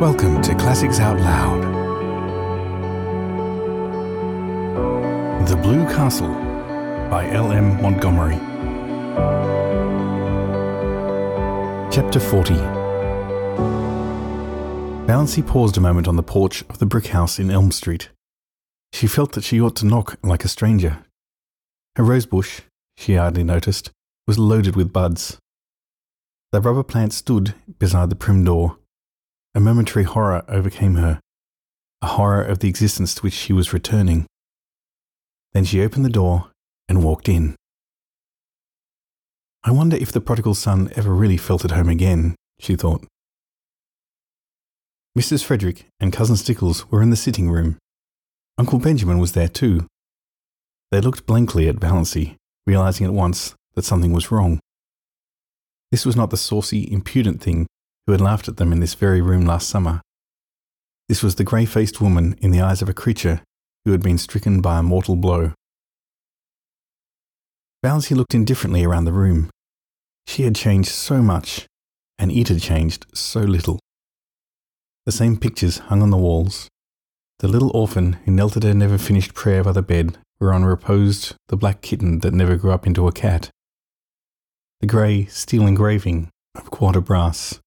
[0.00, 1.60] Welcome to Classics Out Loud.
[5.48, 6.32] The Blue Castle
[7.10, 7.82] by L.M.
[7.82, 8.36] Montgomery.
[11.90, 12.54] Chapter 40
[15.04, 18.10] Valancy paused a moment on the porch of the brick house in Elm Street.
[18.92, 21.04] She felt that she ought to knock like a stranger.
[21.96, 22.60] Her rose bush,
[22.96, 23.90] she hardly noticed,
[24.28, 25.38] was loaded with buds.
[26.52, 28.76] The rubber plant stood beside the prim door
[29.54, 31.20] a momentary horror overcame her,
[32.02, 34.26] a horror of the existence to which she was returning.
[35.52, 36.50] Then she opened the door
[36.88, 37.56] and walked in.
[39.64, 43.04] I wonder if the prodigal son ever really felt at home again, she thought.
[45.18, 45.44] Mrs.
[45.44, 47.78] Frederick and Cousin Stickles were in the sitting room.
[48.56, 49.86] Uncle Benjamin was there too.
[50.90, 52.36] They looked blankly at Valancy,
[52.66, 54.60] realizing at once that something was wrong.
[55.90, 57.66] This was not the saucy, impudent thing
[58.08, 60.00] who had laughed at them in this very room last summer.
[61.10, 63.42] This was the grey faced woman in the eyes of a creature
[63.84, 65.52] who had been stricken by a mortal blow.
[67.84, 69.50] Valancy looked indifferently around the room.
[70.26, 71.66] She had changed so much,
[72.18, 73.78] and it had changed so little.
[75.04, 76.66] The same pictures hung on the walls.
[77.40, 81.34] The little orphan who knelt at her never finished prayer by the bed whereon reposed
[81.48, 83.50] the black kitten that never grew up into a cat.
[84.80, 87.60] The grey steel engraving of Quatre Bras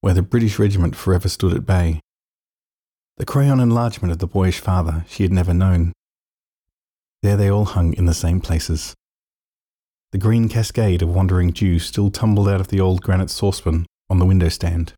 [0.00, 2.00] where the British regiment forever stood at bay.
[3.18, 5.92] The crayon enlargement of the boyish father she had never known.
[7.22, 8.94] There they all hung in the same places.
[10.12, 14.18] The green cascade of Wandering Jew still tumbled out of the old granite saucepan on
[14.18, 14.94] the window stand.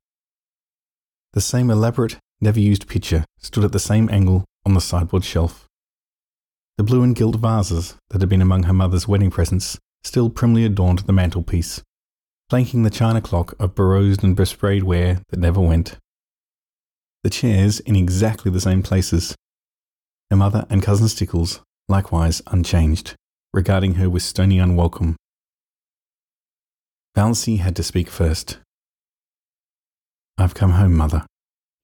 [1.33, 5.67] The same elaborate, never used pitcher stood at the same angle on the sideboard shelf.
[6.79, 10.65] The blue and gilt vases that had been among her mother's wedding presents still primly
[10.65, 11.83] adorned the mantelpiece
[12.53, 15.97] flanking the china clock of barrosed and besprayed ware that never went.
[17.23, 19.35] The chairs in exactly the same places.
[20.31, 23.15] Her mother and cousin Stickles, likewise unchanged,
[23.55, 25.17] regarding her with stony unwelcome.
[27.17, 28.59] Valancy had to speak first.
[30.37, 31.25] I've come home, mother,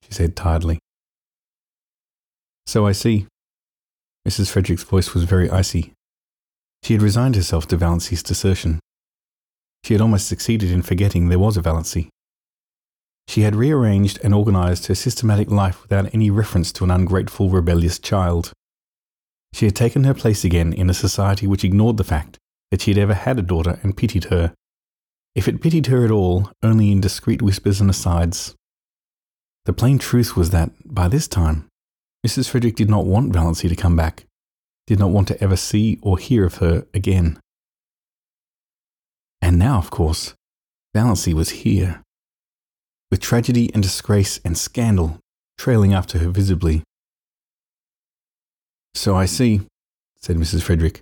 [0.03, 0.81] she said tiredly.
[2.67, 3.27] So I see.
[4.29, 4.51] Mrs.
[4.51, 5.95] Frederick's voice was very icy.
[6.83, 8.81] She had resigned herself to Valancy's desertion.
[9.85, 12.09] She had almost succeeded in forgetting there was a Valancy.
[13.29, 17.99] She had rearranged and organized her systematic life without any reference to an ungrateful, rebellious
[17.99, 18.53] child.
[19.53, 22.39] She had taken her place again in a society which ignored the fact
[22.71, 24.55] that she had ever had a daughter and pitied her.
[25.35, 28.55] If it pitied her at all, only in discreet whispers and asides.
[29.67, 31.69] The plain truth was that, by this time,
[32.27, 32.49] Mrs.
[32.49, 34.25] Frederick did not want Valancy to come back,
[34.87, 37.39] did not want to ever see or hear of her again.
[39.49, 40.35] And now, of course,
[40.95, 42.03] Valancy was here,
[43.11, 45.21] with tragedy and disgrace and scandal
[45.57, 46.83] trailing after her visibly.
[48.95, 49.63] So I see,
[50.21, 50.63] said Mrs.
[50.63, 51.01] Frederick.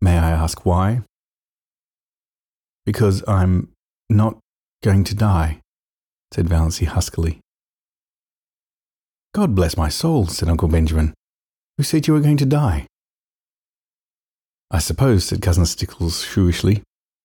[0.00, 1.02] May I ask why?
[2.86, 3.72] Because I'm
[4.08, 4.38] not
[4.84, 5.58] going to die,
[6.32, 7.40] said Valancy huskily.
[9.34, 11.12] God bless my soul, said Uncle Benjamin.
[11.76, 12.86] Who said you were going to die?
[14.70, 16.84] I suppose, said Cousin Stickles shrewishly,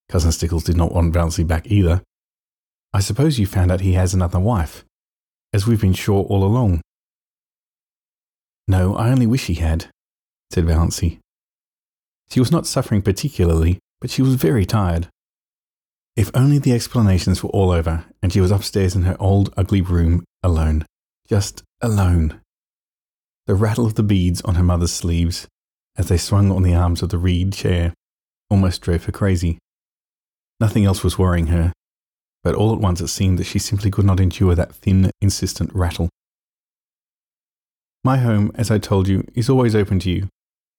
[0.10, 2.02] Cousin Stickles did not want Valancy back either.
[2.94, 4.86] I suppose you found out he has another wife,
[5.52, 6.82] as we've been sure all along.
[8.68, 9.88] No, I only wish he had,
[10.52, 11.20] said Valancy.
[12.30, 15.08] She was not suffering particularly, but she was very tired.
[16.16, 19.82] If only the explanations were all over and she was upstairs in her old ugly
[19.82, 20.86] room alone,
[21.28, 22.40] just alone.
[23.48, 25.48] The rattle of the beads on her mother's sleeves,
[25.98, 27.94] as they swung on the arms of the reed chair,
[28.50, 29.60] almost drove her crazy.
[30.60, 31.74] Nothing else was worrying her,
[32.44, 35.74] but all at once it seemed that she simply could not endure that thin, insistent
[35.74, 36.10] rattle.
[38.04, 40.30] My home, as I told you, is always open to you,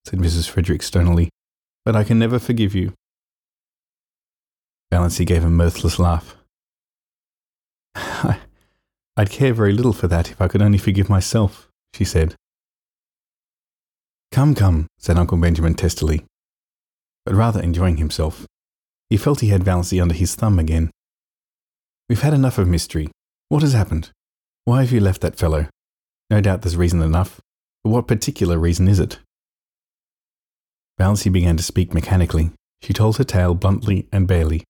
[0.04, 0.48] said Mrs.
[0.48, 1.28] Frederick stonily,
[1.84, 2.92] but I can never forgive you.
[4.92, 6.36] Valancy gave a mirthless laugh.
[9.16, 12.34] I'd care very little for that if I could only forgive myself, she said.
[14.30, 16.24] Come, come, said Uncle Benjamin testily,
[17.24, 18.46] but rather enjoying himself.
[19.08, 20.90] He felt he had Valancy under his thumb again.
[22.08, 23.08] We've had enough of mystery.
[23.48, 24.10] What has happened?
[24.64, 25.68] Why have you left that fellow?
[26.28, 27.40] No doubt there's reason enough,
[27.84, 29.20] but what particular reason is it?
[30.98, 32.50] Valancy began to speak mechanically.
[32.82, 34.64] She told her tale bluntly and barely.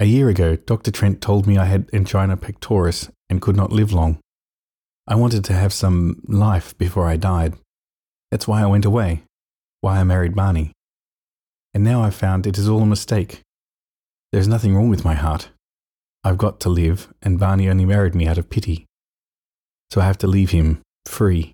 [0.00, 0.90] A year ago, Dr.
[0.90, 4.18] Trent told me I had angina pectoris and could not live long.
[5.06, 7.54] I wanted to have some life before I died.
[8.30, 9.22] That's why I went away,
[9.80, 10.72] why I married Barney
[11.76, 13.42] and now I've found it is all a mistake.
[14.32, 15.50] There's nothing wrong with my heart.
[16.24, 18.86] I've got to live, and Barney only married me out of pity.
[19.90, 21.52] So I have to leave him free.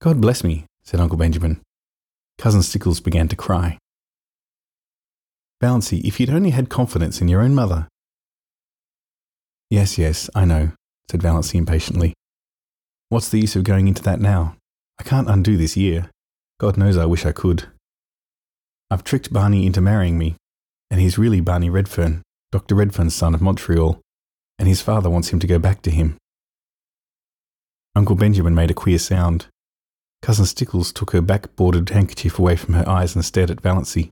[0.00, 1.60] God bless me, said Uncle Benjamin.
[2.38, 3.78] Cousin Stickles began to cry.
[5.60, 7.88] Valancy, if you'd only had confidence in your own mother.
[9.70, 10.70] Yes, yes, I know,
[11.10, 12.14] said Valancy impatiently.
[13.08, 14.54] What's the use of going into that now?
[15.00, 16.10] I can't undo this year.
[16.60, 17.66] God knows I wish I could.
[18.90, 20.36] I've tricked Barney into marrying me,
[20.90, 22.22] and he's really Barney Redfern,
[22.52, 22.76] Dr.
[22.76, 24.00] Redfern's son of Montreal,
[24.58, 26.16] and his father wants him to go back to him.
[27.96, 29.46] Uncle Benjamin made a queer sound.
[30.22, 34.10] Cousin Stickles took her back bordered handkerchief away from her eyes and stared at Valancy.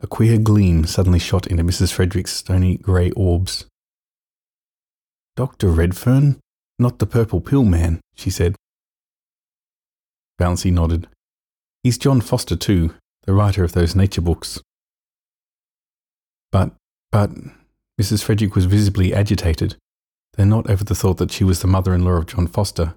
[0.00, 1.92] A queer gleam suddenly shot into Mrs.
[1.92, 3.66] Frederick's stony grey orbs.
[5.36, 5.68] Dr.
[5.68, 6.38] Redfern?
[6.78, 8.56] Not the purple pill man, she said.
[10.38, 11.08] Valancy nodded.
[11.82, 12.94] He's John Foster, too,
[13.24, 14.60] the writer of those nature books.
[16.50, 16.72] But,
[17.10, 17.30] but,
[18.00, 18.22] Mrs.
[18.22, 19.76] Frederick was visibly agitated,
[20.34, 22.94] though not over the thought that she was the mother in law of John Foster.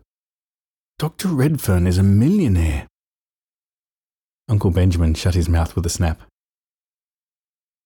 [0.98, 1.28] Dr.
[1.28, 2.88] Redfern is a millionaire.
[4.48, 6.22] Uncle Benjamin shut his mouth with a snap.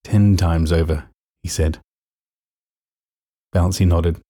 [0.04, 1.06] Ten times over,
[1.42, 1.78] he said.
[3.54, 4.20] Valancy nodded.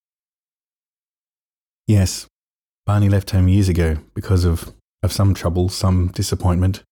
[1.87, 2.27] Yes,
[2.87, 4.73] Barney left home years ago because of,
[5.03, 6.83] of some trouble, some disappointment.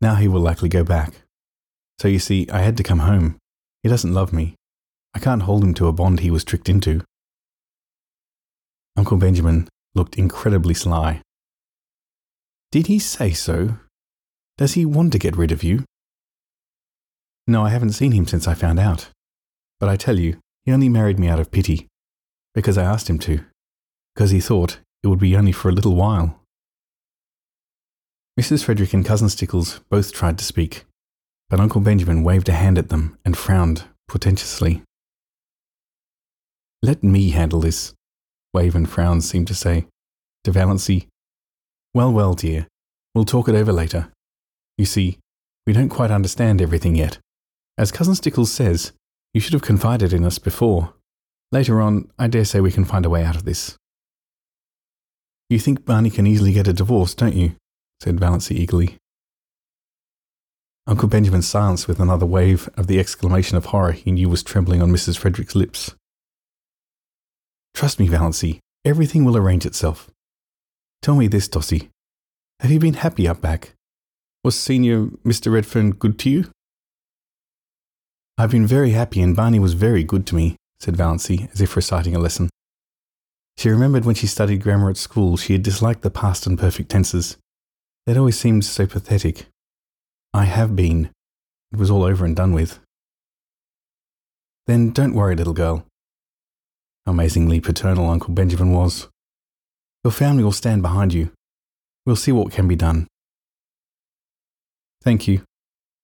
[0.00, 1.22] Now he will likely go back.
[1.98, 3.36] So you see, I had to come home.
[3.82, 4.54] He doesn't love me.
[5.14, 7.02] I can't hold him to a bond he was tricked into.
[8.96, 11.22] Uncle Benjamin looked incredibly sly.
[12.70, 13.78] Did he say so?
[14.56, 15.84] Does he want to get rid of you?
[17.46, 19.08] No, I haven't seen him since I found out.
[19.80, 21.88] But I tell you, he only married me out of pity,
[22.54, 23.44] because I asked him to,
[24.14, 26.39] because he thought it would be only for a little while.
[28.40, 28.64] Mrs.
[28.64, 30.86] Frederick and Cousin Stickles both tried to speak,
[31.50, 34.80] but Uncle Benjamin waved a hand at them and frowned portentously.
[36.82, 37.92] Let me handle this,
[38.54, 39.88] wave and frown seemed to say.
[40.44, 41.06] To Valancy,
[41.92, 42.66] Well, well, dear,
[43.14, 44.08] we'll talk it over later.
[44.78, 45.18] You see,
[45.66, 47.18] we don't quite understand everything yet.
[47.76, 48.92] As Cousin Stickles says,
[49.34, 50.94] you should have confided in us before.
[51.52, 53.76] Later on, I dare say we can find a way out of this.
[55.50, 57.56] You think Barney can easily get a divorce, don't you?
[58.02, 58.96] Said Valancy eagerly.
[60.86, 64.82] Uncle Benjamin silenced with another wave of the exclamation of horror he knew was trembling
[64.82, 65.16] on Mrs.
[65.16, 65.94] Frederick's lips.
[67.74, 70.10] Trust me, Valancy, everything will arrange itself.
[71.02, 71.88] Tell me this, Dossie.
[72.60, 73.74] Have you been happy up back?
[74.42, 75.52] Was Senior Mr.
[75.52, 76.50] Redfern good to you?
[78.36, 81.76] I've been very happy, and Barney was very good to me, said Valancy, as if
[81.76, 82.48] reciting a lesson.
[83.58, 86.90] She remembered when she studied grammar at school, she had disliked the past and perfect
[86.90, 87.36] tenses.
[88.06, 89.46] They'd always seemed so pathetic.
[90.32, 91.10] I have been.
[91.72, 92.78] It was all over and done with.
[94.66, 95.86] Then don't worry, little girl.
[97.06, 99.08] Amazingly paternal Uncle Benjamin was.
[100.04, 101.30] Your family will stand behind you.
[102.06, 103.06] We'll see what can be done.
[105.02, 105.42] Thank you,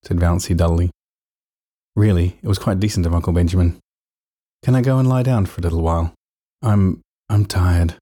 [0.03, 0.91] said Valancy dully.
[1.95, 3.79] Really, it was quite decent of Uncle Benjamin.
[4.63, 6.13] Can I go and lie down for a little while?
[6.61, 7.01] I'm.
[7.29, 7.95] I'm tired.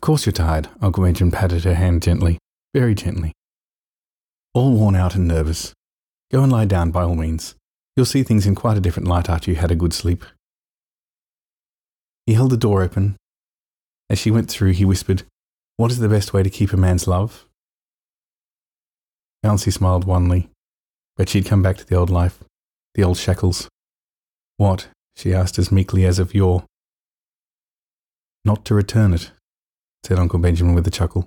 [0.00, 2.38] Of course you're tired, Uncle Benjamin patted her hand gently,
[2.72, 3.34] very gently.
[4.54, 5.74] All worn out and nervous.
[6.32, 7.54] Go and lie down by all means.
[7.94, 10.24] You'll see things in quite a different light after you had a good sleep.
[12.24, 13.16] He held the door open.
[14.08, 15.24] As she went through, he whispered,
[15.76, 17.44] What is the best way to keep a man's love?
[19.44, 20.48] Valancy smiled wanly.
[21.18, 22.38] But she'd come back to the old life,
[22.94, 23.68] the old shackles.
[24.56, 24.88] What?
[25.14, 26.64] she asked as meekly as of yore.
[28.46, 29.32] Not to return it,
[30.04, 31.26] said Uncle Benjamin with a chuckle.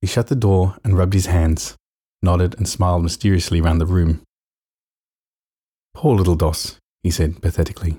[0.00, 1.76] He shut the door and rubbed his hands,
[2.22, 4.22] nodded and smiled mysteriously round the room.
[5.94, 7.98] Poor little Doss, he said pathetically.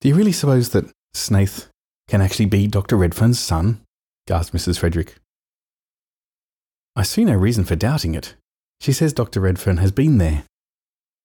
[0.00, 1.68] Do you really suppose that Snaith
[2.08, 2.96] can actually be Dr.
[2.96, 3.80] Redfern's son?
[4.26, 4.78] gasped Mrs.
[4.78, 5.16] Frederick.
[6.94, 8.34] I see no reason for doubting it,
[8.80, 9.40] she says Dr.
[9.40, 10.44] Redfern has been there.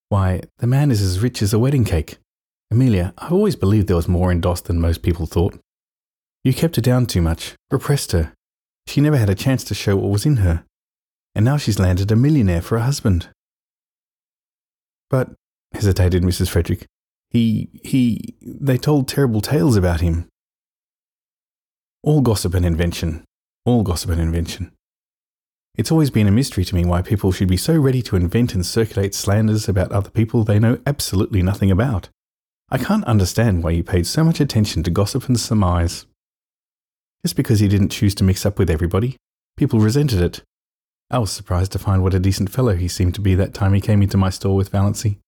[0.09, 2.17] Why, the man is as rich as a wedding cake.
[2.71, 5.59] Amelia, I've always believed there was more in Doss than most people thought.
[6.43, 8.33] You kept her down too much, repressed her.
[8.87, 10.65] She never had a chance to show what was in her.
[11.35, 13.29] And now she's landed a millionaire for a husband.
[15.09, 15.31] But,
[15.73, 16.49] hesitated Mrs.
[16.49, 16.85] Frederick,
[17.29, 20.27] he, he, they told terrible tales about him.
[22.03, 23.23] All gossip and invention.
[23.65, 24.71] All gossip and invention.
[25.75, 28.53] It's always been a mystery to me why people should be so ready to invent
[28.53, 32.09] and circulate slanders about other people they know absolutely nothing about.
[32.69, 36.05] I can't understand why you paid so much attention to gossip and surmise.
[37.25, 39.15] Just because he didn't choose to mix up with everybody,
[39.55, 40.43] people resented it.
[41.09, 43.73] I was surprised to find what a decent fellow he seemed to be that time
[43.73, 45.19] he came into my store with Valancy.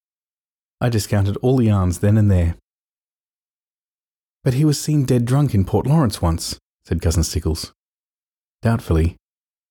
[0.80, 2.56] I discounted all the yarns then and there.
[4.44, 7.72] But he was seen dead drunk in Port Lawrence once, said Cousin Stickles.
[8.62, 9.16] Doubtfully,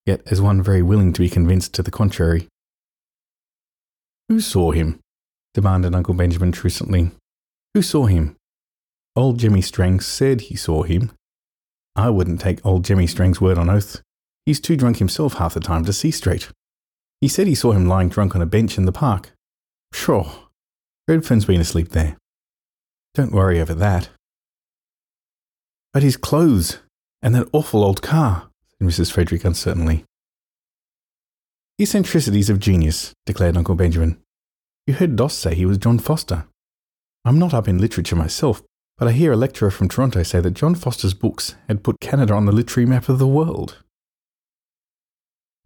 [0.06, 2.48] yet as one very willing to be convinced to the contrary.
[4.30, 5.00] Who saw him?
[5.54, 7.12] demanded Uncle Benjamin truculently.
[7.74, 8.36] Who saw him?
[9.16, 11.12] Old Jimmy Strang said he saw him.
[11.96, 14.02] I wouldn't take old Jimmy Strang's word on oath.
[14.46, 16.50] He's too drunk himself half the time to see straight.
[17.22, 19.32] He said he saw him lying drunk on a bench in the park.
[19.94, 20.32] Sure,
[21.08, 22.18] Redfern's been asleep there.
[23.14, 24.10] Don't worry over that.
[25.94, 26.80] But his clothes
[27.22, 29.12] and that awful old car, said Mrs.
[29.12, 30.04] Frederick uncertainly.
[31.80, 34.18] Eccentricities of genius, declared Uncle Benjamin.
[34.86, 36.46] You heard Doss say he was John Foster.
[37.24, 38.62] I'm not up in literature myself,
[38.98, 42.34] but I hear a lecturer from Toronto say that John Foster's books had put Canada
[42.34, 43.84] on the literary map of the world.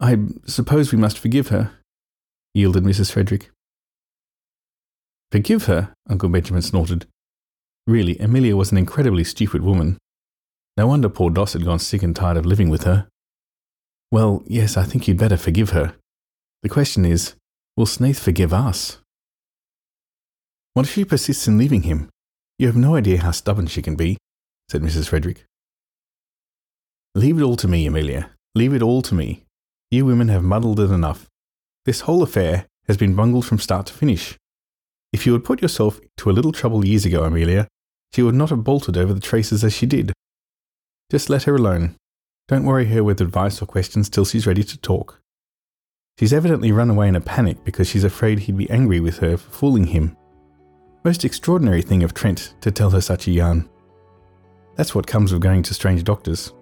[0.00, 1.72] I suppose we must forgive her,
[2.54, 3.12] yielded Mrs.
[3.12, 3.50] Frederick.
[5.30, 5.94] Forgive her?
[6.08, 7.06] Uncle Benjamin snorted.
[7.86, 9.98] Really, Amelia was an incredibly stupid woman.
[10.76, 13.06] No wonder poor Doss had gone sick and tired of living with her.
[14.10, 15.94] Well, yes, I think you'd better forgive her.
[16.62, 17.34] The question is,
[17.76, 18.98] will Snaith forgive us?
[20.74, 22.08] What if she persists in leaving him?
[22.60, 24.18] You have no idea how stubborn she can be,
[24.68, 25.08] said Mrs.
[25.08, 25.46] Frederick.
[27.14, 28.32] Leave it all to me, Amelia.
[28.54, 29.44] Leave it all to me.
[29.90, 31.26] You women have muddled it enough.
[31.86, 34.36] This whole affair has been bungled from start to finish.
[35.10, 37.66] If you had put yourself to a little trouble years ago, Amelia,
[38.12, 40.12] she would not have bolted over the traces as she did.
[41.10, 41.96] Just let her alone.
[42.46, 45.22] Don't worry her with advice or questions till she's ready to talk.
[46.18, 49.38] She's evidently run away in a panic because she's afraid he'd be angry with her
[49.38, 50.14] for fooling him.
[51.02, 53.66] Most extraordinary thing of Trent to tell her such a yarn.
[54.76, 56.52] That's what comes of going to strange doctors.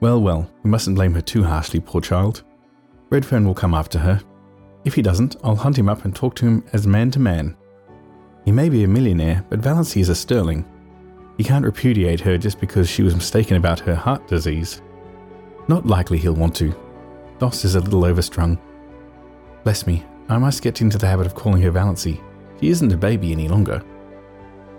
[0.00, 2.42] Well, well, we mustn't blame her too harshly, poor child.
[3.10, 4.20] Redfern will come after her.
[4.84, 7.56] If he doesn't, I'll hunt him up and talk to him as man to man.
[8.44, 10.64] He may be a millionaire, but Valancy is a Stirling.
[11.36, 14.82] He can't repudiate her just because she was mistaken about her heart disease.
[15.68, 16.74] Not likely he'll want to.
[17.38, 18.58] Doss is a little overstrung.
[19.62, 22.20] Bless me, I must get into the habit of calling her Valancy.
[22.60, 23.82] She isn't a baby any longer.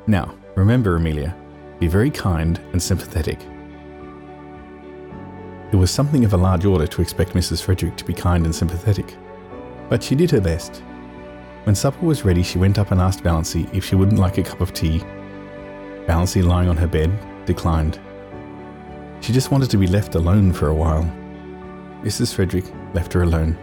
[0.05, 1.35] Now, remember, Amelia,
[1.79, 3.39] be very kind and sympathetic.
[5.71, 7.63] It was something of a large order to expect Mrs.
[7.63, 9.15] Frederick to be kind and sympathetic,
[9.89, 10.83] but she did her best.
[11.63, 14.43] When supper was ready, she went up and asked Valancy if she wouldn't like a
[14.43, 15.00] cup of tea.
[16.05, 17.11] Valancy, lying on her bed,
[17.45, 18.00] declined.
[19.21, 21.03] She just wanted to be left alone for a while.
[22.03, 22.33] Mrs.
[22.33, 23.57] Frederick left her alone.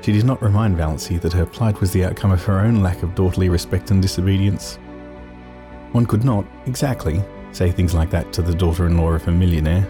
[0.00, 3.02] She did not remind Valancy that her plight was the outcome of her own lack
[3.02, 4.76] of daughterly respect and disobedience.
[5.92, 9.32] One could not, exactly, say things like that to the daughter in law of a
[9.32, 9.86] millionaire.